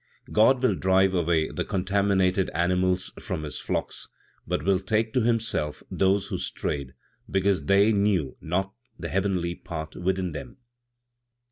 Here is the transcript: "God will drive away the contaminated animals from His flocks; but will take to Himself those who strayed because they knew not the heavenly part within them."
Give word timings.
"God 0.31 0.63
will 0.63 0.73
drive 0.73 1.13
away 1.13 1.51
the 1.51 1.63
contaminated 1.63 2.49
animals 2.55 3.13
from 3.19 3.43
His 3.43 3.59
flocks; 3.59 4.07
but 4.47 4.63
will 4.65 4.79
take 4.79 5.13
to 5.13 5.21
Himself 5.21 5.83
those 5.91 6.29
who 6.29 6.39
strayed 6.39 6.95
because 7.29 7.65
they 7.65 7.93
knew 7.93 8.35
not 8.41 8.73
the 8.97 9.09
heavenly 9.09 9.53
part 9.53 9.95
within 9.95 10.31
them." 10.31 10.57